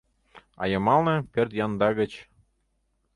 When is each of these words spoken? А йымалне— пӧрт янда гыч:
А 0.61 0.63
йымалне— 0.71 1.15
пӧрт 1.33 1.51
янда 1.65 1.89
гыч: 1.99 2.11